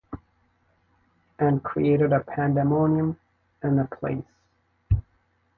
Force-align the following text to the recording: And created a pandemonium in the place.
And 1.37 1.63
created 1.63 2.11
a 2.11 2.21
pandemonium 2.21 3.19
in 3.61 3.75
the 3.75 3.85
place. 3.85 4.97